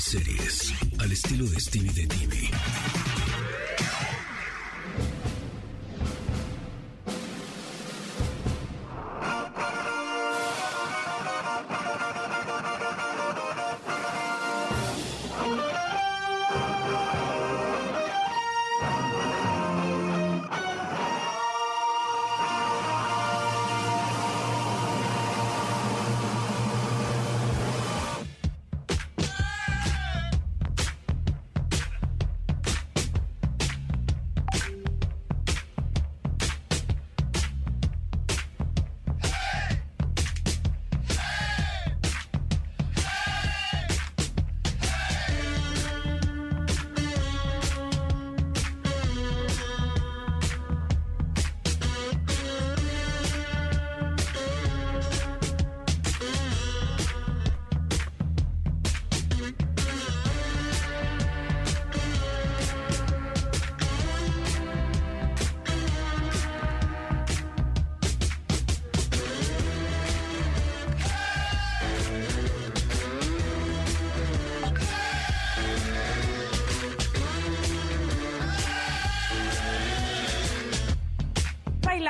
series, 0.00 0.72
al 0.98 1.12
estilo 1.12 1.46
de 1.46 1.60
Stevie 1.60 1.92
de 1.92 2.06
TV. 2.06 3.05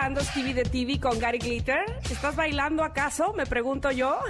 Bailando 0.06 0.20
Stevie 0.30 0.54
de 0.54 0.62
TV 0.62 1.00
con 1.00 1.18
Gary 1.18 1.38
Glitter? 1.38 1.80
¿Estás 2.08 2.36
bailando 2.36 2.84
acaso? 2.84 3.32
Me 3.32 3.44
pregunto 3.44 3.90
yo. 3.90 4.20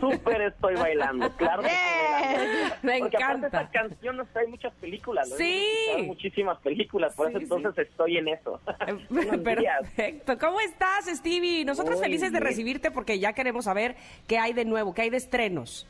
Súper 0.00 0.42
estoy 0.42 0.74
bailando, 0.74 1.30
claro. 1.36 1.62
Que 1.62 1.68
bailando. 2.12 2.74
Me 2.82 2.98
Porque 2.98 3.16
encanta. 3.16 3.46
aparte 3.46 3.46
esta 3.46 3.70
canción 3.70 4.16
nos 4.16 4.28
trae 4.30 4.48
muchas 4.48 4.74
películas. 4.74 5.28
¿no? 5.30 5.36
Sí. 5.36 5.64
Escuchado 5.86 6.06
Muchísimas 6.08 6.58
películas, 6.58 7.14
por 7.14 7.28
Sí, 7.28 7.34
eso 7.36 7.54
entonces 7.56 7.86
estoy 7.88 8.16
en 8.16 8.26
eso. 8.28 8.60
Perfecto. 9.44 10.38
¿Cómo 10.38 10.58
estás, 10.60 11.04
Stevie? 11.06 11.64
Nosotros 11.64 11.98
Muy 11.98 12.04
felices 12.04 12.32
de 12.32 12.40
recibirte 12.40 12.90
porque 12.90 13.20
ya 13.20 13.32
queremos 13.32 13.66
saber 13.66 13.94
qué 14.26 14.38
hay 14.38 14.54
de 14.54 14.64
nuevo, 14.64 14.92
qué 14.92 15.02
hay 15.02 15.10
de 15.10 15.18
estrenos. 15.18 15.86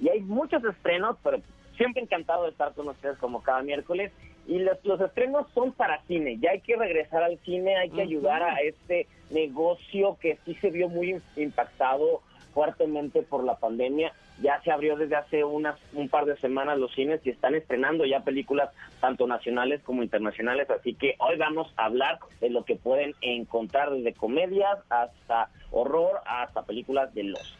Y 0.00 0.08
hay 0.08 0.22
muchos 0.22 0.64
estrenos, 0.64 1.16
pero 1.22 1.40
siempre 1.76 2.02
encantado 2.02 2.44
de 2.46 2.50
estar 2.50 2.74
con 2.74 2.88
ustedes 2.88 3.16
como 3.18 3.42
cada 3.44 3.62
miércoles. 3.62 4.10
Y 4.50 4.58
los, 4.58 4.84
los 4.84 5.00
estrenos 5.00 5.46
son 5.54 5.70
para 5.70 6.02
cine, 6.08 6.36
ya 6.40 6.50
hay 6.50 6.60
que 6.60 6.74
regresar 6.74 7.22
al 7.22 7.38
cine, 7.44 7.76
hay 7.76 7.88
que 7.88 8.02
ayudar 8.02 8.42
a 8.42 8.56
este 8.56 9.06
negocio 9.30 10.18
que 10.20 10.38
sí 10.44 10.56
se 10.56 10.70
vio 10.70 10.88
muy 10.88 11.22
impactado 11.36 12.20
fuertemente 12.52 13.22
por 13.22 13.44
la 13.44 13.58
pandemia. 13.58 14.12
Ya 14.42 14.60
se 14.62 14.72
abrió 14.72 14.96
desde 14.96 15.14
hace 15.14 15.44
unas, 15.44 15.78
un 15.92 16.08
par 16.08 16.24
de 16.24 16.36
semanas 16.38 16.78
los 16.78 16.92
cines 16.94 17.20
y 17.24 17.30
están 17.30 17.54
estrenando 17.54 18.04
ya 18.06 18.24
películas 18.24 18.70
tanto 19.00 19.28
nacionales 19.28 19.82
como 19.82 20.02
internacionales. 20.02 20.68
Así 20.68 20.94
que 20.94 21.14
hoy 21.18 21.36
vamos 21.36 21.72
a 21.76 21.84
hablar 21.84 22.18
de 22.40 22.50
lo 22.50 22.64
que 22.64 22.74
pueden 22.74 23.14
encontrar 23.20 23.92
desde 23.92 24.14
comedias 24.14 24.78
hasta 24.88 25.50
horror 25.70 26.22
hasta 26.26 26.64
películas 26.64 27.14
de 27.14 27.22
los 27.22 27.56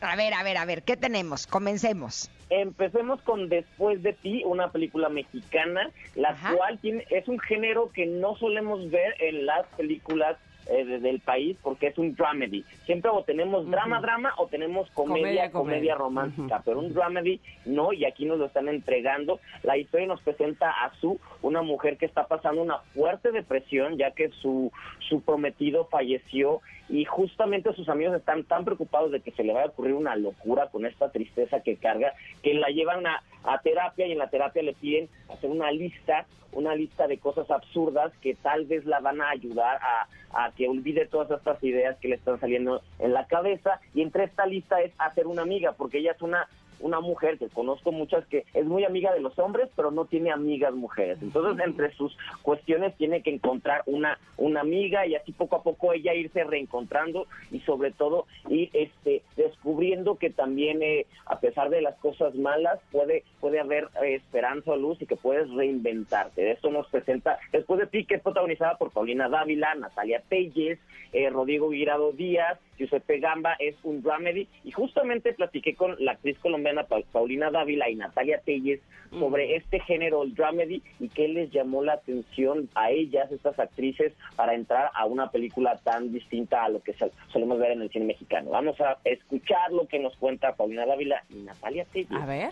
A 0.00 0.16
ver, 0.16 0.32
a 0.34 0.42
ver, 0.42 0.56
a 0.56 0.64
ver, 0.64 0.82
¿qué 0.82 0.96
tenemos? 0.96 1.46
Comencemos. 1.46 2.30
Empecemos 2.50 3.20
con 3.22 3.48
Después 3.48 4.02
de 4.02 4.12
ti, 4.12 4.42
una 4.44 4.70
película 4.70 5.08
mexicana, 5.08 5.90
la 6.14 6.30
Ajá. 6.30 6.54
cual 6.54 6.78
tiene, 6.78 7.04
es 7.10 7.26
un 7.28 7.38
género 7.40 7.90
que 7.92 8.06
no 8.06 8.36
solemos 8.36 8.90
ver 8.90 9.14
en 9.20 9.44
las 9.44 9.66
películas 9.76 10.36
eh, 10.68 10.84
de- 10.84 10.98
del 11.00 11.20
país 11.20 11.56
porque 11.62 11.88
es 11.88 11.98
un 11.98 12.14
dramedy. 12.14 12.62
Siempre 12.86 13.10
o 13.10 13.22
tenemos 13.22 13.68
drama, 13.70 14.00
drama 14.00 14.34
o 14.36 14.46
tenemos 14.46 14.90
comedia, 14.90 15.18
Comedia, 15.22 15.50
comedia, 15.50 15.50
comedia. 15.50 15.94
romántica, 15.94 16.62
pero 16.64 16.78
un 16.80 16.92
dramedy 16.94 17.40
no 17.66 17.92
y 17.92 18.04
aquí 18.04 18.24
nos 18.26 18.38
lo 18.38 18.46
están 18.46 18.68
entregando. 18.68 19.40
La 19.62 19.76
historia 19.76 20.06
nos 20.06 20.20
presenta 20.22 20.70
a 20.70 20.92
Su, 21.00 21.18
una 21.42 21.62
mujer 21.62 21.96
que 21.96 22.06
está 22.06 22.26
pasando 22.26 22.62
una 22.62 22.78
fuerte 22.94 23.30
depresión 23.32 23.96
ya 23.96 24.10
que 24.12 24.28
su, 24.30 24.72
su 25.08 25.20
prometido 25.22 25.86
falleció 25.86 26.60
y 26.88 27.04
justamente 27.04 27.72
sus 27.74 27.88
amigos 27.88 28.16
están 28.16 28.44
tan 28.44 28.64
preocupados 28.64 29.10
de 29.12 29.20
que 29.20 29.30
se 29.32 29.44
le 29.44 29.52
vaya 29.52 29.66
a 29.66 29.68
ocurrir 29.70 29.92
una 29.94 30.16
locura 30.16 30.68
con 30.68 30.86
esta 30.86 31.10
tristeza 31.10 31.60
que 31.62 31.76
carga, 31.76 32.14
que 32.42 32.54
la 32.54 32.68
llevan 32.68 33.06
a, 33.06 33.22
a 33.44 33.60
terapia 33.60 34.06
y 34.06 34.12
en 34.12 34.18
la 34.18 34.30
terapia 34.30 34.62
le 34.62 34.72
piden 34.72 35.08
hacer 35.28 35.50
una 35.50 35.70
lista, 35.70 36.26
una 36.52 36.74
lista 36.74 37.06
de 37.06 37.18
cosas 37.18 37.50
absurdas 37.50 38.12
que 38.22 38.34
tal 38.34 38.64
vez 38.64 38.86
la 38.86 39.00
van 39.00 39.20
a 39.20 39.28
ayudar 39.30 39.76
a, 39.82 40.08
a 40.32 40.52
que 40.52 40.68
olvide 40.68 41.06
todas 41.06 41.30
estas 41.30 41.62
ideas 41.62 41.96
que 41.98 42.08
le 42.08 42.16
están 42.16 42.38
saliendo 42.40 42.82
en 42.98 43.12
la 43.12 43.26
cabeza 43.26 43.80
y 43.94 44.02
entre 44.02 44.24
esta 44.24 44.46
lista 44.46 44.80
es 44.80 44.92
hacer 44.98 45.26
una 45.26 45.42
amiga, 45.42 45.72
porque 45.72 45.98
ella 45.98 46.12
es 46.12 46.22
una 46.22 46.48
una 46.80 47.00
mujer 47.00 47.38
que 47.38 47.48
conozco 47.48 47.92
muchas 47.92 48.26
que 48.26 48.44
es 48.54 48.66
muy 48.66 48.84
amiga 48.84 49.12
de 49.12 49.20
los 49.20 49.38
hombres, 49.38 49.68
pero 49.76 49.90
no 49.90 50.04
tiene 50.04 50.30
amigas 50.30 50.74
mujeres. 50.74 51.18
Entonces, 51.22 51.64
entre 51.64 51.92
sus 51.94 52.16
cuestiones 52.42 52.96
tiene 52.96 53.22
que 53.22 53.34
encontrar 53.34 53.82
una 53.86 54.18
una 54.36 54.60
amiga 54.60 55.06
y 55.06 55.14
así 55.14 55.32
poco 55.32 55.56
a 55.56 55.62
poco 55.62 55.92
ella 55.92 56.14
irse 56.14 56.44
reencontrando 56.44 57.26
y 57.50 57.60
sobre 57.60 57.90
todo 57.90 58.26
ir 58.48 58.70
este 58.72 59.22
descubriendo 59.36 60.16
que 60.16 60.30
también 60.30 60.82
eh, 60.82 61.06
a 61.26 61.40
pesar 61.40 61.70
de 61.70 61.82
las 61.82 61.96
cosas 61.96 62.34
malas 62.34 62.78
puede 62.92 63.24
puede 63.40 63.60
haber 63.60 63.88
eh, 64.02 64.14
esperanza 64.14 64.72
o 64.72 64.76
luz 64.76 65.00
y 65.02 65.06
que 65.06 65.16
puedes 65.16 65.50
reinventarte. 65.50 66.42
De 66.42 66.52
esto 66.52 66.70
nos 66.70 66.86
presenta 66.88 67.38
después 67.52 67.80
de 67.80 67.86
ti 67.86 68.04
que 68.04 68.16
es 68.16 68.22
protagonizada 68.22 68.76
por 68.76 68.90
Paulina 68.90 69.28
Dávila, 69.28 69.74
Natalia 69.74 70.22
Telles, 70.28 70.78
eh, 71.12 71.30
Rodrigo 71.30 71.70
Guirado 71.70 72.12
Díaz, 72.12 72.58
Giuseppe 72.78 73.18
Gamba 73.18 73.54
es 73.58 73.74
un 73.82 74.02
dramedy 74.02 74.48
y 74.64 74.70
justamente 74.70 75.32
platiqué 75.34 75.74
con 75.74 75.96
la 75.98 76.12
actriz 76.12 76.38
colombiana 76.38 76.84
Pa- 76.84 77.00
Paulina 77.12 77.50
Dávila 77.50 77.90
y 77.90 77.96
Natalia 77.96 78.40
Telles 78.44 78.80
sobre 79.10 79.56
este 79.56 79.80
género, 79.80 80.22
el 80.22 80.34
dramedy, 80.34 80.82
y 81.00 81.08
qué 81.08 81.28
les 81.28 81.50
llamó 81.50 81.82
la 81.82 81.94
atención 81.94 82.68
a 82.74 82.90
ellas, 82.90 83.32
estas 83.32 83.58
actrices, 83.58 84.12
para 84.36 84.54
entrar 84.54 84.90
a 84.94 85.06
una 85.06 85.30
película 85.30 85.78
tan 85.82 86.12
distinta 86.12 86.62
a 86.64 86.68
lo 86.68 86.82
que 86.82 86.92
sol- 86.92 87.12
solemos 87.32 87.58
ver 87.58 87.70
en 87.72 87.80
el 87.82 87.90
cine 87.90 88.04
mexicano. 88.04 88.50
Vamos 88.50 88.78
a 88.82 88.98
escuchar 89.04 89.72
lo 89.72 89.86
que 89.88 89.98
nos 89.98 90.14
cuenta 90.16 90.54
Paulina 90.56 90.84
Dávila 90.84 91.24
y 91.30 91.36
Natalia 91.36 91.86
Telles. 91.86 92.12
A 92.12 92.26
ver. 92.26 92.50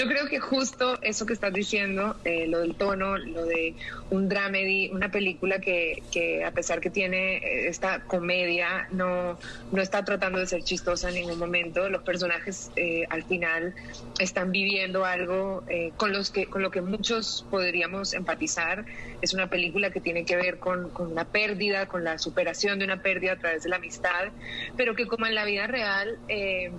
Yo 0.00 0.06
creo 0.06 0.28
que 0.28 0.38
justo 0.38 0.96
eso 1.02 1.26
que 1.26 1.32
estás 1.32 1.52
diciendo, 1.52 2.14
eh, 2.24 2.46
lo 2.46 2.60
del 2.60 2.76
tono, 2.76 3.18
lo 3.18 3.44
de 3.44 3.74
un 4.10 4.28
dramedy, 4.28 4.90
una 4.90 5.10
película 5.10 5.58
que, 5.58 6.04
que 6.12 6.44
a 6.44 6.52
pesar 6.52 6.78
que 6.78 6.88
tiene 6.88 7.38
eh, 7.38 7.66
esta 7.66 8.04
comedia, 8.04 8.86
no, 8.92 9.36
no 9.72 9.82
está 9.82 10.04
tratando 10.04 10.38
de 10.38 10.46
ser 10.46 10.62
chistosa 10.62 11.08
en 11.08 11.16
ningún 11.16 11.40
momento. 11.40 11.88
Los 11.88 12.04
personajes 12.04 12.70
eh, 12.76 13.06
al 13.10 13.24
final 13.24 13.74
están 14.20 14.52
viviendo 14.52 15.04
algo 15.04 15.64
eh, 15.66 15.90
con, 15.96 16.12
los 16.12 16.30
que, 16.30 16.46
con 16.46 16.62
lo 16.62 16.70
que 16.70 16.80
muchos 16.80 17.44
podríamos 17.50 18.12
empatizar. 18.12 18.84
Es 19.20 19.34
una 19.34 19.50
película 19.50 19.90
que 19.90 20.00
tiene 20.00 20.24
que 20.24 20.36
ver 20.36 20.60
con, 20.60 20.90
con 20.90 21.16
la 21.16 21.24
pérdida, 21.24 21.86
con 21.86 22.04
la 22.04 22.18
superación 22.18 22.78
de 22.78 22.84
una 22.84 23.02
pérdida 23.02 23.32
a 23.32 23.36
través 23.36 23.64
de 23.64 23.68
la 23.68 23.76
amistad, 23.76 24.28
pero 24.76 24.94
que 24.94 25.08
como 25.08 25.26
en 25.26 25.34
la 25.34 25.44
vida 25.44 25.66
real... 25.66 26.20
eh, 26.28 26.70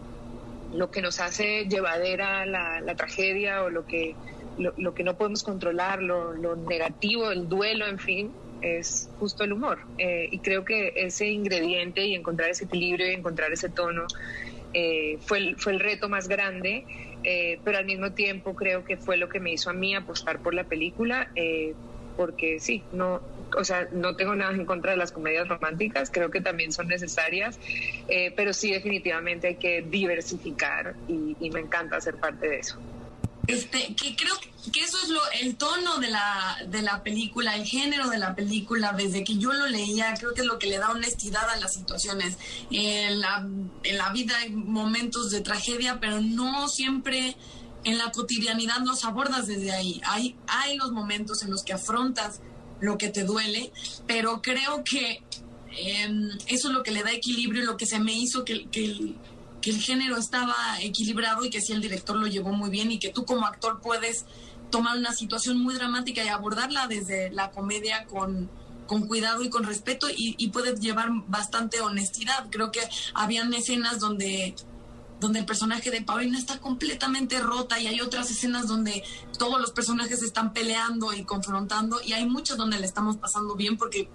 lo 0.74 0.92
que 0.92 1.02
nos 1.02 1.20
hace 1.20 1.66
llevadera 1.66 2.46
la, 2.46 2.82
la 2.82 2.96
tragedia 2.96 3.64
o 3.64 3.70
lo 3.70 3.86
que, 3.86 4.16
lo, 4.58 4.74
lo 4.78 4.94
que 4.94 5.04
no 5.04 5.16
podemos 5.16 5.44
controlar, 5.44 6.02
lo, 6.02 6.34
lo 6.34 6.56
negativo, 6.56 7.32
el 7.32 7.50
duelo, 7.50 7.88
en 7.88 8.00
fin, 8.00 8.32
es 8.62 9.10
justo 9.20 9.44
el 9.44 9.54
humor. 9.54 9.80
Eh, 9.98 10.30
y 10.32 10.40
creo 10.40 10.66
que 10.66 10.94
ese 10.96 11.28
ingrediente 11.28 12.06
y 12.06 12.16
encontrar 12.16 12.50
ese 12.50 12.66
equilibrio 12.66 13.10
y 13.10 13.14
encontrar 13.16 13.52
ese 13.52 13.70
tono 13.70 14.06
eh, 14.74 15.18
fue, 15.22 15.40
el, 15.40 15.56
fue 15.58 15.74
el 15.74 15.80
reto 15.80 16.10
más 16.10 16.28
grande, 16.28 16.86
eh, 17.24 17.60
pero 17.64 17.78
al 17.78 17.86
mismo 17.86 18.12
tiempo 18.12 18.56
creo 18.56 18.84
que 18.84 18.98
fue 18.98 19.18
lo 19.18 19.30
que 19.30 19.40
me 19.40 19.52
hizo 19.52 19.70
a 19.70 19.74
mí 19.74 19.96
apostar 19.96 20.40
por 20.40 20.54
la 20.54 20.64
película. 20.64 21.30
eh, 21.36 21.74
porque 22.20 22.60
sí, 22.60 22.84
no, 22.92 23.22
o 23.58 23.64
sea, 23.64 23.88
no 23.92 24.16
tengo 24.16 24.36
nada 24.36 24.52
en 24.52 24.66
contra 24.66 24.92
de 24.92 24.98
las 24.98 25.12
comedias 25.12 25.48
románticas, 25.48 26.10
creo 26.12 26.32
que 26.32 26.42
también 26.42 26.72
son 26.72 26.88
necesarias, 26.88 27.60
eh, 28.08 28.34
pero 28.36 28.54
sí 28.54 28.72
definitivamente 28.72 29.48
hay 29.48 29.56
que 29.56 29.82
diversificar 29.82 30.96
y, 31.08 31.36
y 31.40 31.50
me 31.52 31.62
encanta 31.62 32.00
ser 32.02 32.16
parte 32.16 32.48
de 32.48 32.60
eso. 32.60 32.80
Este, 33.50 33.96
que 33.96 34.16
creo 34.16 34.36
que 34.72 34.80
eso 34.80 34.98
es 35.02 35.10
lo, 35.10 35.20
el 35.42 35.56
tono 35.56 35.98
de 35.98 36.12
la, 36.12 36.58
de 36.68 36.84
la 36.84 37.02
película, 37.02 37.56
el 37.56 37.66
género 37.66 38.08
de 38.08 38.20
la 38.20 38.36
película, 38.36 38.94
desde 38.94 39.24
que 39.24 39.40
yo 39.40 39.52
lo 39.52 39.66
leía, 39.66 40.14
creo 40.20 40.36
que 40.36 40.42
es 40.42 40.48
lo 40.48 40.60
que 40.60 40.68
le 40.68 40.78
da 40.78 40.92
honestidad 40.92 41.50
a 41.50 41.58
las 41.58 41.74
situaciones. 41.74 42.38
En 42.70 43.20
la, 43.20 43.40
en 43.84 43.98
la 43.98 44.12
vida 44.12 44.38
hay 44.38 44.52
momentos 44.52 45.32
de 45.32 45.42
tragedia, 45.42 46.00
pero 46.00 46.22
no 46.22 46.68
siempre 46.68 47.36
en 47.86 47.98
la 47.98 48.12
cotidianidad 48.12 48.82
los 48.86 49.04
abordas 49.04 49.48
desde 49.48 49.72
ahí. 49.72 50.00
Hay, 50.06 50.36
hay 50.46 50.78
los 50.78 50.92
momentos 50.92 51.42
en 51.42 51.50
los 51.50 51.64
que 51.64 51.74
afrontas 51.74 52.42
lo 52.80 52.98
que 52.98 53.10
te 53.10 53.24
duele, 53.24 53.72
pero 54.08 54.42
creo 54.42 54.84
que 54.84 55.24
em, 55.78 56.30
eso 56.48 56.70
es 56.70 56.74
lo 56.74 56.84
que 56.84 56.92
le 56.92 57.04
da 57.04 57.12
equilibrio 57.12 57.64
y 57.64 57.66
lo 57.66 57.78
que 57.78 57.86
se 57.86 58.00
me 58.00 58.14
hizo 58.14 58.46
que, 58.46 58.54
el, 58.54 58.70
que 59.62 59.70
el 59.70 59.80
género 59.80 60.18
estaba 60.18 60.56
equilibrado 60.82 61.46
y 61.46 61.50
que 61.50 61.62
sí 61.62 61.74
el 61.74 61.82
director 61.82 62.16
lo 62.16 62.28
llevó 62.28 62.52
muy 62.52 62.70
bien 62.70 62.92
y 62.92 63.00
que 63.00 63.10
tú 63.10 63.26
como 63.26 63.46
actor 63.46 63.82
puedes 63.82 64.26
tomar 64.70 64.98
una 64.98 65.14
situación 65.14 65.60
muy 65.60 65.76
dramática 65.76 66.24
y 66.24 66.28
abordarla 66.28 66.88
desde 66.88 67.32
la 67.32 67.52
comedia 67.52 68.06
con, 68.06 68.50
con 68.88 69.08
cuidado 69.08 69.44
y 69.44 69.50
con 69.50 69.64
respeto 69.64 70.10
y, 70.10 70.36
y 70.38 70.50
puedes 70.50 70.80
llevar 70.80 71.10
bastante 71.28 71.82
honestidad. 71.82 72.48
Creo 72.50 72.72
que 72.72 72.82
habían 73.14 73.54
escenas 73.54 74.00
donde 74.00 74.56
donde 75.20 75.40
el 75.40 75.46
personaje 75.46 75.92
de 75.92 76.02
Paulina 76.02 76.38
está 76.38 76.60
completamente 76.60 77.40
rota 77.40 77.80
y 77.80 77.88
hay 77.88 78.02
otras 78.02 78.32
escenas 78.32 78.68
donde 78.68 79.04
todos 79.38 79.60
los 79.60 79.72
personajes 79.72 80.22
están 80.24 80.54
peleando 80.54 81.14
y 81.14 81.24
confrontando 81.24 82.00
y 82.06 82.14
hay 82.14 82.26
muchas 82.26 82.58
donde 82.58 82.80
le 82.80 82.86
estamos 82.86 83.18
pasando 83.18 83.56
bien 83.56 83.78
porque 83.78 84.10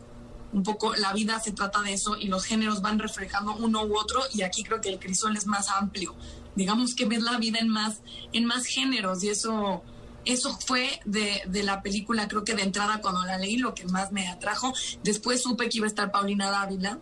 un 0.52 0.62
poco 0.62 0.94
la 0.94 1.12
vida 1.12 1.40
se 1.40 1.52
trata 1.52 1.82
de 1.82 1.92
eso 1.92 2.16
y 2.16 2.28
los 2.28 2.44
géneros 2.44 2.80
van 2.80 2.98
reflejando 2.98 3.56
uno 3.56 3.84
u 3.84 3.98
otro 3.98 4.22
y 4.32 4.42
aquí 4.42 4.62
creo 4.62 4.80
que 4.80 4.88
el 4.88 4.98
crisol 4.98 5.36
es 5.36 5.46
más 5.46 5.68
amplio. 5.68 6.14
Digamos 6.54 6.94
que 6.94 7.06
ves 7.06 7.22
la 7.22 7.36
vida 7.38 7.58
en 7.58 7.68
más, 7.68 8.00
en 8.32 8.44
más 8.44 8.64
géneros 8.64 9.24
y 9.24 9.30
eso, 9.30 9.82
eso 10.24 10.56
fue 10.64 11.00
de, 11.04 11.42
de 11.46 11.64
la 11.64 11.82
película, 11.82 12.28
creo 12.28 12.44
que 12.44 12.54
de 12.54 12.62
entrada 12.62 13.00
cuando 13.00 13.24
la 13.24 13.36
leí 13.36 13.56
lo 13.56 13.74
que 13.74 13.84
más 13.86 14.12
me 14.12 14.28
atrajo. 14.28 14.72
Después 15.02 15.42
supe 15.42 15.68
que 15.68 15.78
iba 15.78 15.86
a 15.86 15.88
estar 15.88 16.12
Paulina 16.12 16.48
Dávila 16.50 17.00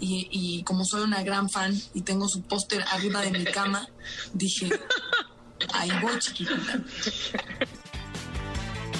y, 0.00 0.28
y 0.30 0.64
como 0.64 0.84
soy 0.84 1.02
una 1.02 1.22
gran 1.22 1.48
fan 1.48 1.74
y 1.94 2.02
tengo 2.02 2.28
su 2.28 2.42
póster 2.42 2.84
arriba 2.92 3.22
de 3.22 3.30
mi 3.30 3.44
cama, 3.44 3.88
dije, 4.32 4.68
ahí 5.72 5.90
voy 6.00 6.18
chiquitita. 6.18 6.80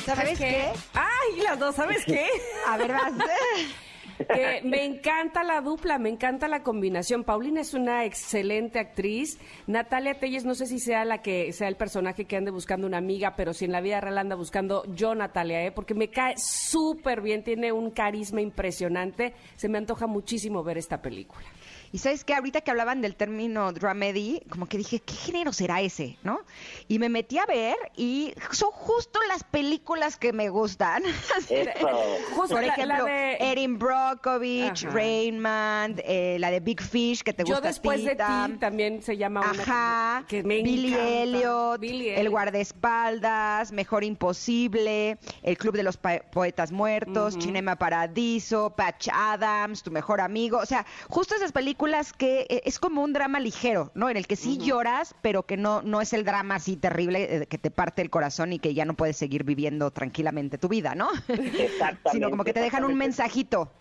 ¿Sabes 0.05 0.39
qué? 0.39 0.73
Ay, 0.95 1.41
las 1.43 1.59
dos, 1.59 1.77
¿sabes 1.77 2.05
qué? 2.07 2.27
A 2.67 2.77
ver, 2.77 2.93
vas. 2.93 3.13
que 4.19 4.61
me 4.65 4.85
encanta 4.85 5.43
la 5.43 5.61
dupla, 5.61 5.99
me 5.99 6.09
encanta 6.09 6.49
la 6.49 6.63
combinación. 6.63 7.25
Paulina 7.25 7.61
es 7.61 7.75
una 7.75 8.05
excelente 8.05 8.79
actriz. 8.79 9.39
Natalia 9.67 10.19
Telles, 10.19 10.45
no 10.45 10.55
sé 10.55 10.67
si 10.67 10.79
sea 10.79 11.05
la 11.05 11.23
que 11.23 11.53
sea 11.53 11.69
el 11.69 11.77
personaje 11.77 12.25
que 12.25 12.37
ande 12.37 12.51
buscando 12.51 12.87
una 12.87 12.99
amiga, 12.99 13.35
pero 13.37 13.53
si 13.53 13.65
en 13.65 13.73
la 13.73 13.81
vida 13.81 14.01
real 14.01 14.19
anda 14.19 14.37
buscando 14.37 14.85
yo, 14.95 15.15
Natalia, 15.15 15.65
¿eh? 15.65 15.73
porque 15.73 15.95
me 15.95 16.09
cae 16.09 16.35
súper 16.37 17.21
bien, 17.21 17.43
tiene 17.43 17.73
un 17.73 17.91
carisma 17.91 18.41
impresionante. 18.41 19.35
Se 19.57 19.69
me 19.69 19.79
antoja 19.79 20.07
muchísimo 20.07 20.63
ver 20.63 20.79
esta 20.79 21.01
película. 21.01 21.47
Y 21.93 21.99
sabes 21.99 22.25
que 22.25 22.35
ahorita 22.35 22.63
que 22.63 22.71
hablaban 22.71 23.03
del 23.03 23.15
término 23.17 23.71
dramedy, 23.73 24.41
como 24.49 24.67
que 24.67 24.79
dije, 24.79 25.01
¿qué 25.01 25.13
género 25.13 25.53
será 25.53 25.81
ese? 25.83 26.17
¿No? 26.23 26.41
Y 26.89 26.99
me 26.99 27.09
metí 27.11 27.39
a 27.39 27.45
ver 27.45 27.77
y 27.97 28.33
son 28.51 28.71
justo 28.71 29.19
las 29.29 29.45
películas 29.45 30.17
que 30.17 30.33
me 30.33 30.49
gustan. 30.49 31.03
Justo 32.35 32.55
Por 32.55 32.65
ejemplo, 32.65 32.87
la 32.87 33.05
de- 33.05 33.37
Erin 33.41 33.79
Brockovich, 33.79 34.85
Ajá. 34.87 34.95
Rain 34.95 35.39
Man, 35.39 35.97
eh, 36.05 36.37
la 36.41 36.51
de 36.51 36.61
Big 36.61 36.81
Fish, 36.81 37.23
que 37.23 37.33
te 37.33 37.45
Yo 37.45 37.55
gusta 37.55 37.69
después 37.69 38.03
de 38.05 38.13
Tita. 38.13 38.47
ti 38.51 38.59
también 38.59 39.03
se 39.03 39.17
llama 39.17 39.41
una 39.41 39.63
Ajá, 39.63 40.25
que 40.27 40.43
me 40.43 40.63
Billy. 40.63 40.95
Elliot, 40.95 41.79
Billy 41.81 42.09
El. 42.11 42.31
Guardaespaldas, 42.31 43.73
Mejor 43.73 44.05
Imposible, 44.05 45.19
El 45.43 45.59
Club 45.59 45.77
de 45.77 45.83
los 45.83 45.97
Poetas 45.99 46.73
Muertos, 46.73 47.35
Cinema 47.39 47.77
Paradiso, 47.77 48.71
Patch 48.71 49.09
Adams, 49.13 49.83
Tu 49.83 49.91
Mejor 49.91 50.21
Amigo. 50.21 50.59
O 50.59 50.67
sea, 50.67 50.87
justo 51.09 51.35
esas 51.35 51.53
películas 51.53 51.82
que 52.17 52.47
eh, 52.49 52.63
es 52.65 52.79
como 52.79 53.03
un 53.03 53.13
drama 53.13 53.41
ligero, 53.41 53.91
¿no? 53.95 54.09
En 54.09 54.17
el 54.17 54.27
que 54.27 54.37
sí 54.37 54.57
lloras, 54.59 55.15
pero 55.21 55.43
que 55.45 55.57
no, 55.57 55.83
no 55.83 56.01
es 56.01 56.13
el 56.13 56.25
drama 56.25 56.57
así 56.57 56.77
terrible 56.77 57.43
eh, 57.43 57.47
que 57.47 57.59
te 57.59 57.71
parte 57.71 58.03
el 58.03 58.11
corazón 58.11 58.53
y 58.53 58.59
que 58.59 58.73
ya 58.73 58.85
no 58.85 58.95
puedes 58.95 59.17
seguir 59.17 59.43
viviendo 59.43 59.91
tranquilamente 59.91 60.59
tu 60.59 60.69
vida, 60.69 60.95
¿no? 60.95 61.09
Exactamente. 61.29 62.11
Sino 62.13 62.31
como 62.31 62.45
que 62.45 62.53
te 62.53 62.61
dejan 62.61 62.85
un 62.85 62.95
mensajito. 62.95 63.73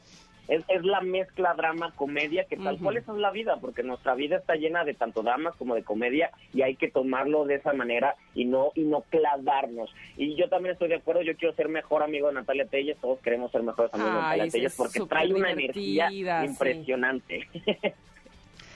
Es, 0.52 0.66
es 0.68 0.84
la 0.84 1.00
mezcla 1.00 1.54
drama-comedia, 1.54 2.44
que 2.44 2.58
tal 2.58 2.78
cual 2.78 2.98
esa 2.98 3.14
es 3.14 3.18
la 3.20 3.32
vida, 3.32 3.58
porque 3.62 3.84
nuestra 3.84 4.16
vida 4.16 4.36
está 4.36 4.56
llena 4.56 4.84
de 4.84 4.94
tanto 4.94 5.24
dramas 5.24 5.56
como 5.56 5.76
de 5.76 5.84
comedia 5.84 6.30
y 6.54 6.62
hay 6.62 6.76
que 6.76 6.92
tomarlo 6.92 7.46
de 7.46 7.56
esa 7.56 7.72
manera 7.72 8.16
y 8.36 8.44
no 8.44 8.72
y 8.76 8.82
no 8.82 9.02
clavarnos. 9.10 9.90
Y 10.18 10.36
yo 10.36 10.50
también 10.50 10.74
estoy 10.74 10.90
de 10.90 10.96
acuerdo, 10.96 11.22
yo 11.22 11.38
quiero 11.38 11.56
ser 11.56 11.70
mejor 11.70 12.04
amigo 12.04 12.28
de 12.28 12.34
Natalia 12.34 12.66
Telles, 12.66 12.98
todos 12.98 13.20
queremos 13.22 13.50
ser 13.52 13.64
mejores 13.64 13.94
amigos 13.94 14.14
de 14.14 14.20
Natalia 14.20 14.52
Telles 14.52 14.72
es 14.74 14.78
porque 14.78 15.00
trae 15.08 15.34
una 15.34 15.52
energía 15.52 16.10
sí. 16.10 16.26
impresionante. 16.46 17.48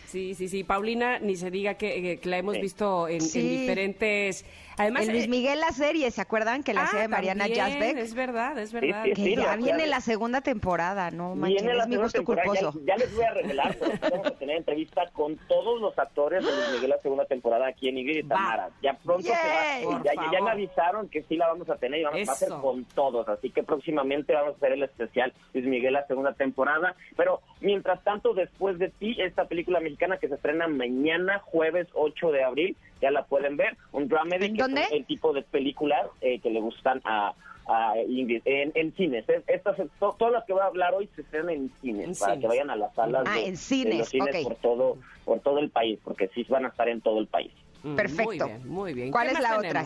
Sí, 0.06 0.34
sí, 0.34 0.48
sí. 0.48 0.64
Paulina, 0.64 1.20
ni 1.20 1.36
se 1.36 1.52
diga 1.52 1.74
que, 1.74 2.14
eh, 2.14 2.20
que 2.20 2.30
la 2.30 2.38
hemos 2.38 2.56
Sí. 2.56 2.62
visto 2.62 3.10
en, 3.10 3.20
diferentes... 3.20 4.46
Además, 4.78 5.04
en 5.08 5.14
Luis 5.14 5.26
eh, 5.26 5.30
Miguel 5.30 5.60
la 5.60 5.72
serie, 5.72 6.12
¿se 6.12 6.22
acuerdan 6.22 6.64
que 6.64 6.74
la 6.74 6.82
ah, 6.82 6.84
hacía 6.86 7.02
de 7.02 7.08
Mariana 7.08 7.46
también, 7.46 7.66
Yazbek? 7.68 7.98
Es 7.98 8.14
verdad, 8.14 8.58
es 8.58 8.74
verdad. 8.74 9.04
sí, 9.04 9.10
Que 9.12 9.16
sí, 9.16 9.36
ya 9.36 9.56
viene 9.56 9.86
la- 9.88 9.96
la 9.96 10.02
segunda 10.02 10.42
temporada, 10.42 11.12
no 11.12 11.36
manches, 11.36 11.62
Viene 11.62 11.76
la 11.78 11.84
es 11.84 11.88
mi 11.90 11.94
segunda 11.94 12.04
gusto 12.06 12.18
temporada, 12.20 12.46
ya- 12.54 12.60
culposo. 12.62 12.86
Ya, 12.86 12.96
les 12.98 13.16
voy 13.16 13.24
a 13.24 13.32
revelar, 13.34 13.78
vamos 14.12 14.28
a 14.28 14.32
tener 14.32 14.58
entrevista 14.58 15.02
con 15.14 15.38
todos 15.48 15.80
los 15.82 15.98
actores 15.98 16.44
de 16.46 16.52
Luis 16.52 16.70
Miguel 16.74 16.90
la 16.90 17.02
segunda 17.02 17.26
temporada 17.26 17.68
aquí 17.68 17.88
en 17.90 17.98
Ingrid 18.00 18.26
y. 18.26 18.28
Tamara. 18.28 18.70
Ya 18.82 18.94
pronto 18.96 19.24
se 19.24 19.32
va, 19.32 19.84
Por 19.84 20.04
ya, 20.04 20.12
ya 20.32 20.42
me 20.42 20.52
avisaron 20.52 21.08
que 21.10 21.24
sí 21.24 21.38
la 21.38 21.48
vamos 21.48 21.70
a 21.70 21.76
tener 21.78 22.02
y 22.02 22.04
vamos 22.04 22.28
va 22.28 22.34
a 22.34 22.36
Eso. 22.36 22.62
con 22.62 22.84
todos, 22.86 23.28
así 23.30 23.50
que 23.52 23.64
próximamente 23.64 24.34
vamos 24.34 24.54
a 24.54 24.58
hacer 24.58 24.74
el 24.74 24.84
especial 24.84 25.34
Luis 25.54 25.66
Miguel 25.66 25.94
la 25.94 26.06
segunda 26.08 26.34
temporada. 26.34 26.96
Pero 27.16 27.42
mientras 27.62 28.04
tanto, 28.04 28.34
después 28.34 28.78
de 28.80 28.90
ti, 28.90 29.16
esta 29.22 29.46
película 29.46 29.80
mexicana 29.80 30.18
que 30.18 30.28
se 30.28 30.36
estrena 30.36 30.68
mañana, 30.68 31.40
jueves 31.46 31.88
8 31.94 32.32
de 32.32 32.44
abril, 32.44 32.78
ya 33.06 33.12
la 33.12 33.24
pueden 33.26 33.56
ver, 33.56 33.78
un 33.92 34.08
dramedy 34.08 34.46
¿En 34.48 34.56
que 34.56 34.62
dónde? 34.64 34.82
es 34.82 34.92
el 34.92 35.06
tipo 35.06 35.32
de 35.34 35.44
películas 35.44 36.08
eh, 36.22 36.40
que 36.40 36.50
le 36.50 36.60
gustan 36.60 37.02
a 37.06 37.34
a 37.68 37.96
Ingrid, 38.08 38.44
en, 38.46 38.72
en 38.76 38.94
cines. 38.94 39.28
Es- 39.28 39.44
Estas, 39.48 39.76
to- 40.00 40.16
todas 40.20 40.32
las 40.34 40.46
que 40.46 40.54
voy 40.54 40.62
a 40.62 40.66
hablar 40.66 40.94
hoy 40.94 41.10
se 41.16 41.22
estrenan 41.22 41.50
en 41.50 41.72
cines, 41.82 42.10
En 42.10 42.16
para 42.16 42.34
cines. 42.34 42.42
que 42.42 42.48
vayan 42.48 42.70
a 42.70 42.76
las 42.76 42.94
salas 42.94 43.24
Ah, 43.26 43.34
de, 43.38 43.46
en 43.46 43.52
de 43.54 43.58
cines, 43.58 43.98
los 43.98 44.10
cines 44.10 44.44
por 44.44 44.56
todo 44.58 44.98
por 45.26 45.40
todo 45.40 45.58
el 45.58 45.72
país, 45.72 46.00
porque 46.04 46.28
sí 46.36 46.46
van 46.48 46.66
a 46.66 46.68
estar 46.68 46.88
en 46.90 47.02
todo 47.02 47.18
el 47.20 47.26
país. 47.26 47.52
Mm, 47.82 47.96
Perfecto. 47.96 48.24
Muy 48.24 48.38
bien, 48.38 48.68
muy 48.68 48.94
bien. 48.94 49.12
¿Cuál 49.12 49.28
¿Qué 49.30 49.34
es 49.34 49.40
la 49.40 49.58
otra? 49.58 49.86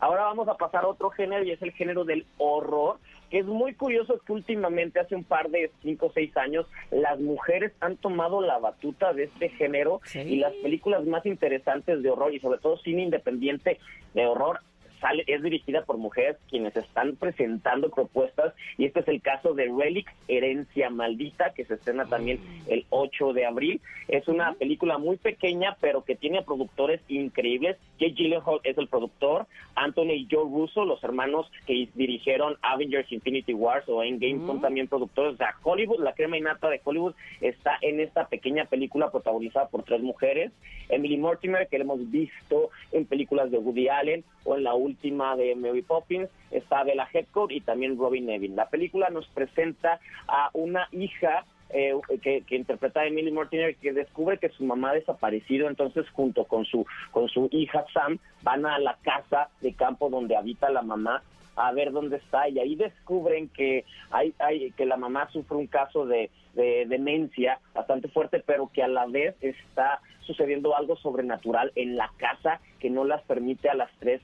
Ahora 0.00 0.22
vamos 0.24 0.48
a 0.48 0.54
pasar 0.56 0.82
a 0.84 0.88
otro 0.88 1.10
género 1.10 1.44
y 1.44 1.52
es 1.52 1.62
el 1.62 1.70
género 1.72 2.04
del 2.04 2.26
horror, 2.38 2.98
que 3.30 3.38
es 3.38 3.46
muy 3.46 3.74
curioso 3.74 4.20
que 4.26 4.32
últimamente, 4.32 5.00
hace 5.00 5.14
un 5.14 5.24
par 5.24 5.50
de 5.50 5.70
cinco 5.82 6.06
o 6.06 6.12
seis 6.12 6.36
años, 6.36 6.66
las 6.90 7.18
mujeres 7.20 7.72
han 7.80 7.96
tomado 7.96 8.40
la 8.40 8.58
batuta 8.58 9.12
de 9.12 9.24
este 9.24 9.48
género 9.50 10.00
Sí. 10.04 10.18
y 10.20 10.36
las 10.36 10.52
películas 10.54 11.04
más 11.06 11.24
interesantes 11.24 12.02
de 12.02 12.10
horror 12.10 12.34
y 12.34 12.40
sobre 12.40 12.58
todo 12.58 12.76
cine 12.78 13.02
independiente 13.04 13.78
de 14.14 14.26
horror 14.26 14.60
sale, 15.00 15.24
es 15.26 15.42
dirigida 15.42 15.84
por 15.84 15.98
mujeres 15.98 16.36
quienes 16.48 16.76
están 16.76 17.16
presentando 17.16 17.90
propuestas 17.90 18.54
y 18.78 18.84
este 18.84 19.00
es 19.00 19.08
el 19.08 19.20
caso 19.20 19.54
de 19.54 19.66
Relics, 19.66 20.12
Herencia 20.28 20.90
Maldita, 20.90 21.52
que 21.54 21.64
se 21.64 21.74
estrena 21.74 22.06
también 22.06 22.40
el 22.68 22.86
8 22.90 23.32
de 23.32 23.46
abril. 23.46 23.80
Es 24.08 24.28
una 24.28 24.52
película 24.54 24.98
muy 24.98 25.16
pequeña, 25.16 25.76
pero 25.80 26.04
que 26.04 26.16
tiene 26.16 26.42
productores 26.42 27.00
increíbles. 27.08 27.76
Jake 27.98 28.14
Gyllenhaal 28.14 28.60
es 28.64 28.78
el 28.78 28.88
productor, 28.88 29.46
Anthony 29.74 30.12
y 30.12 30.28
Joe 30.30 30.44
Russo, 30.44 30.84
los 30.84 31.02
hermanos 31.04 31.50
que 31.66 31.88
dirigieron 31.94 32.56
Avengers 32.62 33.10
Infinity 33.12 33.54
Wars 33.54 33.88
o 33.88 34.02
Endgame, 34.02 34.46
son 34.46 34.60
también 34.60 34.88
productores. 34.88 35.34
O 35.34 35.36
sea, 35.36 35.54
Hollywood, 35.62 36.02
la 36.02 36.14
crema 36.14 36.36
innata 36.36 36.68
de 36.68 36.80
Hollywood, 36.82 37.14
está 37.40 37.78
en 37.80 38.00
esta 38.00 38.26
pequeña 38.26 38.64
película 38.64 39.10
protagonizada 39.10 39.68
por 39.68 39.82
tres 39.84 40.00
mujeres. 40.00 40.52
Emily 40.88 41.16
Mortimer, 41.16 41.68
que 41.68 41.78
la 41.78 41.84
hemos 41.84 42.10
visto 42.10 42.70
en 42.92 43.06
películas 43.06 43.50
de 43.50 43.58
Woody 43.58 43.88
Allen 43.88 44.24
o 44.44 44.56
en 44.56 44.64
la 44.64 44.74
última 44.90 45.36
de 45.36 45.54
Mary 45.54 45.82
Poppins, 45.82 46.28
está 46.50 46.82
Bella 46.84 47.08
Headcoat 47.12 47.52
y 47.52 47.60
también 47.60 47.98
Robin 47.98 48.26
Neville. 48.26 48.54
La 48.54 48.68
película 48.68 49.10
nos 49.10 49.26
presenta 49.28 50.00
a 50.26 50.50
una 50.52 50.88
hija 50.92 51.44
eh, 51.70 51.94
que, 52.22 52.42
que 52.42 52.56
interpreta 52.56 53.00
a 53.00 53.06
Emily 53.06 53.30
Mortimer 53.30 53.76
que 53.76 53.92
descubre 53.92 54.38
que 54.38 54.48
su 54.48 54.64
mamá 54.64 54.90
ha 54.90 54.94
desaparecido, 54.94 55.68
entonces 55.68 56.08
junto 56.10 56.44
con 56.44 56.64
su 56.64 56.84
con 57.12 57.28
su 57.28 57.48
hija 57.52 57.84
Sam 57.94 58.18
van 58.42 58.66
a 58.66 58.78
la 58.80 58.98
casa 59.02 59.50
de 59.60 59.72
campo 59.74 60.10
donde 60.10 60.36
habita 60.36 60.68
la 60.68 60.82
mamá 60.82 61.22
a 61.54 61.72
ver 61.72 61.92
dónde 61.92 62.16
está 62.16 62.48
y 62.48 62.58
ahí 62.58 62.74
descubren 62.74 63.48
que 63.48 63.84
hay, 64.10 64.34
hay 64.38 64.72
que 64.72 64.84
la 64.86 64.96
mamá 64.96 65.28
sufre 65.30 65.56
un 65.56 65.66
caso 65.68 66.06
de, 66.06 66.30
de 66.54 66.86
demencia 66.86 67.60
bastante 67.72 68.08
fuerte 68.08 68.42
pero 68.44 68.70
que 68.72 68.82
a 68.82 68.88
la 68.88 69.06
vez 69.06 69.36
está 69.40 70.00
sucediendo 70.22 70.76
algo 70.76 70.96
sobrenatural 70.96 71.72
en 71.74 71.96
la 71.96 72.10
casa 72.16 72.60
que 72.80 72.90
no 72.90 73.04
las 73.04 73.22
permite 73.22 73.68
a 73.68 73.74
las 73.74 73.90
tres 73.98 74.20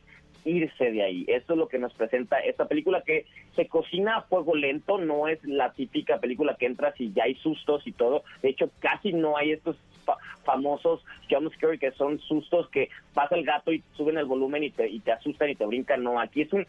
irse 0.46 0.90
de 0.90 1.02
ahí. 1.02 1.24
Eso 1.28 1.52
es 1.52 1.58
lo 1.58 1.68
que 1.68 1.78
nos 1.78 1.92
presenta 1.94 2.38
esta 2.38 2.66
película 2.66 3.02
que 3.02 3.26
se 3.54 3.66
cocina 3.66 4.16
a 4.16 4.22
fuego 4.22 4.54
lento, 4.54 4.98
no 4.98 5.28
es 5.28 5.42
la 5.44 5.72
típica 5.72 6.18
película 6.18 6.56
que 6.56 6.66
entras 6.66 6.94
y 7.00 7.12
ya 7.12 7.24
hay 7.24 7.34
sustos 7.36 7.86
y 7.86 7.92
todo. 7.92 8.22
De 8.42 8.50
hecho, 8.50 8.70
casi 8.80 9.12
no 9.12 9.36
hay 9.36 9.52
estos 9.52 9.76
fa- 10.04 10.16
famosos 10.44 11.04
jump 11.28 11.52
scare 11.54 11.78
que 11.78 11.90
son 11.92 12.20
sustos 12.20 12.68
que 12.70 12.88
pasa 13.12 13.34
el 13.34 13.44
gato 13.44 13.72
y 13.72 13.82
suben 13.96 14.16
el 14.18 14.26
volumen 14.26 14.62
y 14.62 14.70
te, 14.70 14.88
y 14.88 15.00
te 15.00 15.12
asustan 15.12 15.50
y 15.50 15.56
te 15.56 15.66
brincan. 15.66 16.02
No, 16.02 16.20
aquí 16.20 16.42
es 16.42 16.52
un, 16.52 16.66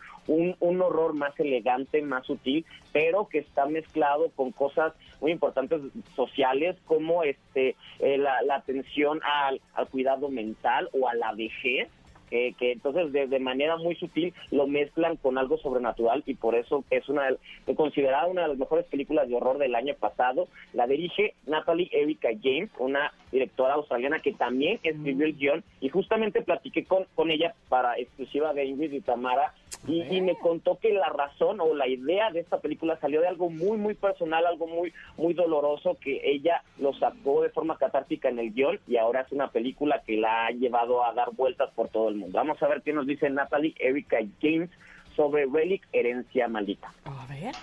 un, 0.59 0.81
horror 0.81 1.13
más 1.13 1.39
elegante, 1.39 2.01
más 2.01 2.25
sutil, 2.25 2.65
pero 2.91 3.27
que 3.27 3.39
está 3.39 3.65
mezclado 3.67 4.31
con 4.35 4.51
cosas 4.51 4.93
muy 5.21 5.31
importantes 5.31 5.81
sociales 6.15 6.75
como 6.85 7.23
este 7.23 7.75
eh, 7.99 8.17
la, 8.17 8.39
atención 8.55 9.19
al 9.23 9.59
cuidado 9.89 10.29
mental 10.29 10.89
o 10.93 11.07
a 11.07 11.15
la 11.15 11.33
vejez 11.33 11.89
que, 12.29 12.53
que 12.57 12.71
entonces 12.71 13.11
de, 13.11 13.27
de, 13.27 13.39
manera 13.39 13.77
muy 13.77 13.95
sutil 13.95 14.33
lo 14.51 14.67
mezclan 14.67 15.17
con 15.17 15.37
algo 15.37 15.57
sobrenatural 15.57 16.23
y 16.25 16.35
por 16.35 16.55
eso 16.55 16.83
es 16.89 17.07
una 17.09 17.27
considerada 17.75 18.27
una 18.27 18.43
de 18.43 18.47
las 18.49 18.57
mejores 18.57 18.85
películas 18.85 19.27
de 19.27 19.35
horror 19.35 19.57
del 19.57 19.75
año 19.75 19.95
pasado. 19.95 20.47
La 20.73 20.87
dirige 20.87 21.33
Natalie 21.45 21.89
Erika 21.91 22.29
James, 22.41 22.69
una 22.79 23.11
directora 23.31 23.75
australiana 23.75 24.19
que 24.19 24.33
también 24.33 24.79
escribió 24.83 25.25
el 25.25 25.37
guion 25.37 25.63
y 25.81 25.89
justamente 25.89 26.41
platiqué 26.41 26.85
con, 26.85 27.05
con 27.15 27.31
ella 27.31 27.53
para 27.69 27.97
exclusiva 27.97 28.53
de 28.53 28.65
Ingrid 28.65 28.93
y 28.93 29.01
Tamara 29.01 29.53
y, 29.87 30.01
y, 30.03 30.21
me 30.21 30.35
contó 30.35 30.77
que 30.79 30.93
la 30.93 31.09
razón 31.09 31.59
o 31.61 31.73
la 31.75 31.87
idea 31.87 32.31
de 32.31 32.39
esta 32.39 32.59
película 32.59 32.97
salió 32.99 33.21
de 33.21 33.27
algo 33.27 33.49
muy 33.49 33.77
muy 33.77 33.93
personal, 33.93 34.45
algo 34.45 34.67
muy 34.67 34.93
muy 35.17 35.33
doloroso 35.33 35.97
que 35.99 36.21
ella 36.23 36.63
lo 36.79 36.93
sacó 36.93 37.41
de 37.41 37.49
forma 37.49 37.77
catártica 37.77 38.29
en 38.29 38.39
el 38.39 38.53
guion 38.53 38.79
y 38.87 38.97
ahora 38.97 39.21
es 39.21 39.31
una 39.31 39.51
película 39.51 40.01
que 40.05 40.17
la 40.17 40.47
ha 40.47 40.51
llevado 40.51 41.03
a 41.03 41.13
dar 41.13 41.31
vueltas 41.31 41.69
por 41.75 41.89
todo 41.89 42.09
el 42.09 42.15
mundo. 42.17 42.37
Vamos 42.37 42.61
a 42.61 42.67
ver 42.67 42.81
qué 42.81 42.93
nos 42.93 43.07
dice 43.07 43.29
Natalie 43.29 43.75
Erika 43.79 44.17
James 44.41 44.69
sobre 45.15 45.45
Relic 45.45 45.87
Herencia 45.91 46.47
Maldita. 46.47 46.93
A 47.05 47.25
ver. 47.27 47.55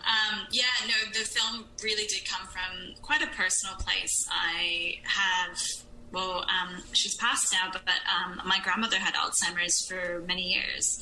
Um, 0.00 0.46
yeah, 0.50 0.64
no, 0.86 0.94
the 1.12 1.24
film 1.24 1.66
really 1.84 2.06
did 2.06 2.24
come 2.24 2.46
from 2.46 2.94
quite 3.02 3.22
a 3.22 3.28
personal 3.36 3.76
place. 3.76 4.26
I 4.30 4.96
have, 5.04 5.58
she's 7.00 7.16
passed 7.16 7.52
now, 7.52 7.70
but 7.72 7.82
um, 8.14 8.40
my 8.44 8.58
grandmother 8.62 8.98
had 8.98 9.14
Alzheimer's 9.14 9.86
for 9.88 10.22
many 10.26 10.52
years. 10.54 11.00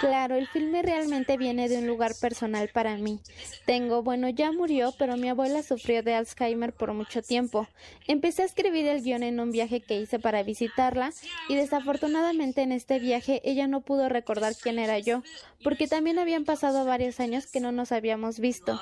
Claro, 0.00 0.36
el 0.36 0.46
filme 0.48 0.82
realmente 0.82 1.36
viene 1.36 1.68
de 1.68 1.78
un 1.78 1.86
lugar 1.86 2.14
personal 2.20 2.68
para 2.68 2.96
mí. 2.96 3.20
Tengo, 3.64 4.02
bueno, 4.02 4.28
ya 4.28 4.52
murió, 4.52 4.92
pero 4.98 5.16
mi 5.16 5.28
abuela 5.30 5.62
sufrió 5.62 6.02
de 6.02 6.14
Alzheimer 6.14 6.74
por 6.74 6.92
mucho 6.92 7.22
tiempo. 7.22 7.66
Empecé 8.06 8.42
a 8.42 8.46
escribir 8.46 8.86
el 8.86 9.02
guion 9.02 9.22
en 9.22 9.40
un 9.40 9.50
viaje 9.50 9.80
que 9.80 9.98
hice 9.98 10.18
para 10.18 10.42
visitarla 10.42 11.12
y 11.48 11.54
desafortunadamente 11.54 12.62
en 12.62 12.72
este 12.72 12.98
viaje 12.98 13.40
ella 13.44 13.66
no 13.66 13.80
pudo 13.80 14.08
recordar 14.08 14.54
quién 14.60 14.78
era 14.78 14.98
yo, 14.98 15.22
porque 15.64 15.88
también 15.88 16.18
habían 16.18 16.44
pasado 16.44 16.84
varios 16.84 17.18
años 17.18 17.46
que 17.46 17.60
no 17.60 17.72
nos 17.72 17.90
habíamos 17.90 18.40
visto. 18.40 18.78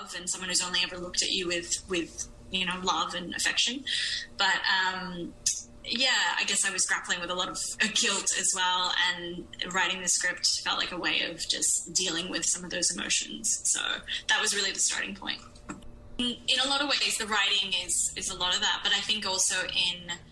Yeah, 5.86 6.34
I 6.38 6.44
guess 6.44 6.64
I 6.64 6.72
was 6.72 6.84
grappling 6.86 7.20
with 7.20 7.30
a 7.30 7.34
lot 7.34 7.48
of 7.48 7.58
uh, 7.82 7.86
guilt 7.94 8.30
as 8.38 8.52
well, 8.54 8.92
and 9.14 9.44
writing 9.72 10.00
the 10.00 10.08
script 10.08 10.46
felt 10.64 10.78
like 10.78 10.92
a 10.92 10.98
way 10.98 11.22
of 11.30 11.38
just 11.48 11.92
dealing 11.94 12.30
with 12.30 12.44
some 12.44 12.64
of 12.64 12.70
those 12.70 12.90
emotions. 12.90 13.60
So 13.64 13.80
that 14.28 14.40
was 14.40 14.54
really 14.54 14.72
the 14.72 14.80
starting 14.80 15.14
point. 15.14 15.40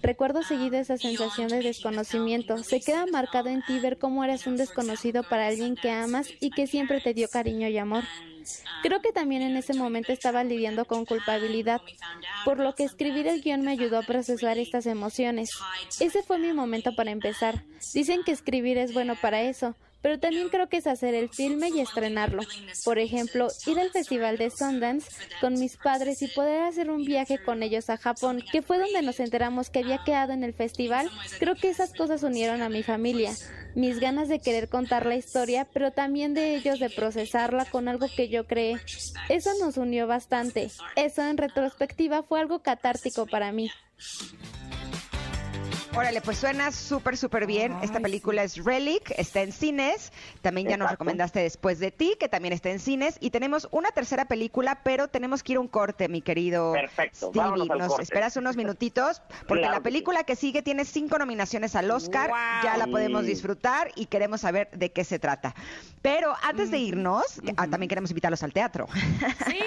Recuerdo 0.03 0.43
seguido 0.43 0.79
esa 0.79 0.97
sensación 0.97 1.49
de 1.49 1.61
desconocimiento. 1.61 2.63
Se 2.63 2.81
queda 2.81 3.07
marcado 3.07 3.51
en 3.51 3.63
ti 3.63 3.79
ver 3.79 3.99
cómo 3.99 4.25
eres 4.25 4.47
un 4.47 4.57
desconocido 4.57 5.23
para 5.23 5.49
alguien 5.49 5.77
que 5.77 5.91
amas 5.91 6.29
y 6.41 6.51
que 6.51 6.67
siempre 6.67 7.01
te 7.01 7.13
dio 7.13 7.29
cariño 7.29 7.69
y 7.69 7.77
amor. 7.77 8.05
Creo 8.83 9.01
que 9.01 9.13
también 9.13 9.43
en 9.43 9.57
ese 9.57 9.75
momento 9.75 10.13
estaba 10.13 10.45
lidiando 10.45 10.85
con 10.85 11.07
culpabilidad, 11.07 11.81
por 12.45 12.59
lo 12.59 12.75
que 12.75 12.85
escribir 12.85 13.27
el 13.27 13.41
guion 13.41 13.63
me 13.63 13.71
ayudó 13.71 13.99
a 13.99 14.03
procesar 14.03 14.59
estas 14.59 14.87
emociones. 14.87 15.51
Ese 16.01 16.23
fue 16.23 16.39
mi 16.39 16.53
momento 16.53 16.95
para 16.95 17.11
empezar. 17.11 17.65
Dicen 17.95 18.23
que 18.23 18.33
escribir 18.33 18.77
es 18.77 18.93
bueno 18.93 19.17
para 19.21 19.43
eso, 19.43 19.77
pero 20.05 20.19
también 20.21 20.51
creo 20.51 20.69
que 20.69 20.77
es 20.77 20.87
hacer 20.87 21.15
el 21.15 21.31
filme 21.31 21.71
y 21.71 21.81
estrenarlo. 21.81 22.43
Por 22.85 22.99
ejemplo, 22.99 23.49
ir 23.67 23.81
al 23.81 23.89
festival 23.89 24.37
de 24.37 24.51
Sundance 24.51 25.11
con 25.41 25.55
mis 25.55 25.79
padres 25.79 26.21
y 26.21 26.29
poder 26.29 26.65
hacer 26.65 26.91
un 26.91 27.07
viaje 27.07 27.39
con 27.43 27.63
ellos 27.63 27.89
a 27.89 27.97
Japón, 27.97 28.45
que 28.53 28.61
fue 28.61 28.79
donde 28.79 29.01
nos 29.01 29.19
enteramos 29.19 29.71
que 29.71 29.79
había 29.79 30.05
quedado 30.05 30.35
en 30.35 30.45
el 30.45 30.53
festival. 30.53 31.09
Creo 31.39 31.55
que 31.55 31.71
esas 31.71 31.95
cosas 31.95 32.23
unieron 32.23 32.61
a 32.61 32.69
mi 32.69 32.83
familia. 32.83 33.33
Mis 33.75 33.99
ganas 33.99 34.29
de 34.29 34.41
querer 34.41 34.69
contar 34.69 35.07
la 35.07 35.17
historia, 35.17 35.67
pero 35.73 35.91
también 35.91 36.35
de 36.35 36.55
ellos 36.55 36.81
de 36.81 36.91
procesarla 36.91 37.65
con 37.65 37.89
algo 37.89 38.07
que 38.15 38.29
yo 38.29 38.47
creé. 38.47 38.77
Eso 39.31 39.53
nos 39.59 39.79
unió 39.79 40.07
bastante. 40.07 40.71
Eso 40.97 41.23
en 41.23 41.39
retrospectiva 41.39 42.23
fue 42.23 42.41
algo 42.41 42.59
catártico 42.59 43.25
para 43.25 43.53
mí. 43.53 43.71
Órale, 45.97 46.21
pues 46.23 46.39
suena 46.39 46.73
súper, 46.73 47.17
súper 47.17 47.47
bien. 47.47 47.73
Esta 47.81 48.01
película 48.01 48.43
es 48.43 48.57
Relic, 48.65 49.13
está 49.17 49.43
en 49.43 49.53
cines. 49.53 50.13
También 50.43 50.69
ya 50.69 50.77
nos 50.77 50.91
recomendaste 50.91 51.39
Después 51.41 51.79
de 51.79 51.93
ti, 51.93 52.17
que 52.19 52.29
también 52.29 52.53
está 52.53 52.71
en 52.71 52.81
cines. 52.81 53.17
Y 53.21 53.31
tenemos 53.31 53.69
una 53.71 53.91
tercera 53.93 54.25
película, 54.25 54.81
pero 54.83 55.07
tenemos 55.07 55.45
que 55.45 55.53
ir 55.53 55.59
a 55.59 55.61
un 55.61 55.69
corte, 55.69 56.09
mi 56.09 56.21
querido 56.21 56.73
Perfecto. 56.73 57.31
Stevie. 57.31 57.67
Nos 57.67 57.89
corte. 57.89 58.03
esperas 58.03 58.37
unos 58.37 58.57
minutitos, 58.57 59.23
porque 59.47 59.63
Claro 59.63 59.77
la 59.77 59.83
película 59.83 60.25
que 60.25 60.35
sigue 60.35 60.63
tiene 60.63 60.85
cinco 60.85 61.17
nominaciones 61.17 61.77
al 61.77 61.89
Oscar. 61.91 62.31
Ya 62.65 62.77
la 62.77 62.89
podemos 62.89 63.25
disfrutar 63.25 63.93
y 63.95 64.07
queremos 64.07 64.41
saber 64.41 64.71
de 64.73 64.91
qué 64.91 65.05
se 65.05 65.21
trata. 65.21 65.55
Pero 66.03 66.35
antes 66.43 66.73
de 66.73 66.79
irnos, 66.79 67.41
ah, 67.57 67.69
también 67.69 67.89
queremos 67.89 68.11
invitarlos 68.11 68.43
al 68.43 68.53
teatro. 68.53 68.89
Sí, 69.47 69.61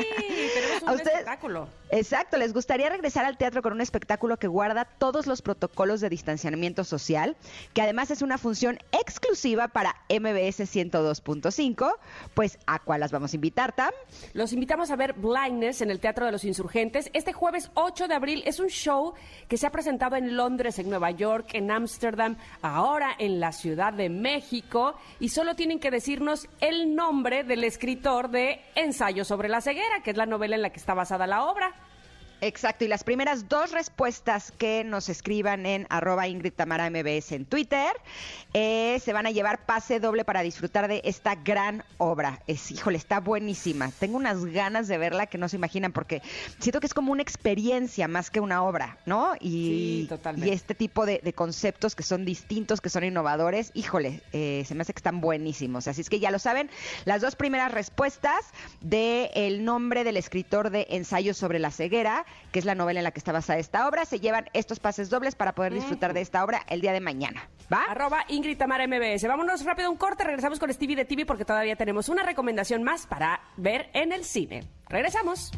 tenemos 0.53 0.83
un 0.87 0.99
espectáculo. 0.99 1.69
Exacto, 1.89 2.37
les 2.37 2.53
gustaría 2.53 2.89
regresar 2.89 3.23
al 3.23 3.37
teatro 3.37 3.61
con 3.61 3.71
un 3.71 3.81
espectáculo 3.81 4.37
que 4.37 4.47
guarda 4.47 4.85
todos 4.85 5.25
los 5.25 5.41
protocolos 5.41 6.01
de 6.01 6.16
distanciamiento 6.17 6.83
social, 6.83 7.37
que 7.73 7.81
además 7.81 8.09
es 8.11 8.21
una 8.21 8.37
función 8.37 8.79
exclusiva 8.91 9.67
para 9.67 9.95
MBS 10.09 10.61
102.5. 10.61 11.93
Pues, 12.33 12.57
¿a 12.65 12.79
cuál 12.79 13.01
las 13.01 13.11
vamos 13.11 13.33
a 13.33 13.35
invitar, 13.35 13.75
Tam? 13.75 13.91
Los 14.33 14.51
invitamos 14.51 14.89
a 14.89 14.95
ver 14.95 15.13
Blindness 15.13 15.81
en 15.81 15.91
el 15.91 15.99
Teatro 15.99 16.25
de 16.25 16.31
los 16.31 16.43
Insurgentes. 16.43 17.09
Este 17.13 17.33
jueves 17.33 17.69
8 17.75 18.07
de 18.07 18.15
abril 18.15 18.43
es 18.45 18.59
un 18.59 18.67
show 18.67 19.13
que 19.47 19.57
se 19.57 19.67
ha 19.67 19.71
presentado 19.71 20.15
en 20.15 20.35
Londres, 20.35 20.79
en 20.79 20.89
Nueva 20.89 21.11
York, 21.11 21.49
en 21.53 21.69
Ámsterdam, 21.69 22.37
ahora 22.61 23.11
en 23.19 23.39
la 23.39 23.51
Ciudad 23.51 23.93
de 23.93 24.09
México. 24.09 24.95
Y 25.19 25.29
solo 25.29 25.55
tienen 25.55 25.79
que 25.79 25.91
decirnos 25.91 26.47
el 26.59 26.95
nombre 26.95 27.43
del 27.43 27.63
escritor 27.63 28.29
de 28.29 28.59
Ensayo 28.75 29.23
sobre 29.23 29.49
la 29.49 29.61
ceguera, 29.61 30.01
que 30.03 30.11
es 30.11 30.17
la 30.17 30.25
novela 30.25 30.55
en 30.55 30.63
la 30.63 30.71
que 30.71 30.79
está 30.79 30.95
basada 30.95 31.27
la 31.27 31.45
obra. 31.45 31.75
Exacto, 32.39 32.85
y 32.85 32.87
las 32.87 33.03
primeras 33.03 33.49
dos 33.49 33.71
respuestas 33.71 34.51
que 34.51 34.83
nos 34.83 35.09
escriban 35.09 35.65
en 35.65 35.87
arroba 35.89 36.27
Ingrid 36.27 36.53
Tamara 36.53 36.87
MBS 36.89 37.31
en 37.31 37.45
Twitter 37.45 37.89
eh, 38.53 39.01
se 39.03 39.11
van 39.11 39.25
a 39.25 39.31
llevar 39.31 39.65
pase 39.65 39.99
doble 39.99 40.23
para 40.23 40.41
disfrutar 40.41 40.87
de 40.87 41.01
esta 41.03 41.33
gran 41.33 41.83
obra. 41.97 42.39
Es, 42.45 42.69
híjole, 42.69 42.97
está 42.99 43.19
buenísima. 43.19 43.91
Tengo 43.99 44.17
unas 44.17 44.45
ganas 44.45 44.87
de 44.87 44.99
verla 44.99 45.25
que 45.25 45.39
no 45.39 45.49
se 45.49 45.55
imaginan 45.55 45.91
porque 45.93 46.21
siento 46.59 46.79
que 46.79 46.85
es 46.85 46.93
como 46.93 47.11
una 47.11 47.23
experiencia 47.23 48.07
más 48.07 48.29
que 48.29 48.39
una 48.39 48.63
obra, 48.63 48.99
¿no? 49.07 49.33
Y, 49.39 49.47
Sí, 49.47 50.05
totalmente. 50.09 50.47
y 50.49 50.53
este 50.53 50.75
tipo 50.75 51.07
de, 51.07 51.19
de 51.23 51.33
conceptos 51.33 51.95
que 51.95 52.03
son 52.03 52.23
distintos, 52.23 52.81
que 52.81 52.89
son 52.89 53.03
innovadores, 53.03 53.71
híjole, 53.73 54.21
eh, 54.31 54.63
se 54.67 54.75
me 54.75 54.83
hace 54.83 54.93
que 54.93 54.99
están 54.99 55.21
buenísimos. 55.21 55.87
Así 55.87 56.01
es 56.01 56.09
que 56.09 56.19
ya 56.19 56.29
lo 56.29 56.37
saben, 56.37 56.69
las 57.05 57.21
dos 57.21 57.35
primeras 57.35 57.71
respuestas 57.71 58.45
de 58.81 59.31
el 59.33 59.65
nombre 59.65 60.03
del 60.03 60.17
escritor 60.17 60.69
de 60.69 60.85
Ensayos 60.91 61.35
sobre 61.37 61.57
la 61.57 61.71
ceguera, 61.71 62.25
que 62.51 62.59
es 62.59 62.65
la 62.65 62.75
novela 62.75 62.99
en 62.99 63.03
la 63.03 63.11
que 63.11 63.19
está 63.19 63.31
basada 63.31 63.59
esta 63.59 63.87
obra, 63.87 64.05
se 64.05 64.19
llevan 64.19 64.49
estos 64.53 64.79
pases 64.79 65.09
dobles 65.09 65.35
para 65.35 65.53
poder 65.53 65.73
disfrutar 65.73 66.13
de 66.13 66.21
esta 66.21 66.43
obra 66.43 66.63
el 66.67 66.81
día 66.81 66.93
de 66.93 67.01
mañana. 67.01 67.49
¿Va? 67.71 67.83
Arroba 67.89 68.25
Ingrid 68.29 68.57
Tamara 68.57 68.87
MBS. 68.87 69.27
Vámonos 69.27 69.65
rápido 69.65 69.87
a 69.87 69.91
un 69.91 69.97
corte, 69.97 70.23
regresamos 70.23 70.59
con 70.59 70.71
Stevie 70.73 70.95
de 70.95 71.05
TV 71.05 71.25
porque 71.25 71.45
todavía 71.45 71.75
tenemos 71.75 72.09
una 72.09 72.23
recomendación 72.23 72.83
más 72.83 73.07
para 73.07 73.41
ver 73.57 73.89
en 73.93 74.11
el 74.11 74.23
cine. 74.23 74.63
Regresamos. 74.87 75.51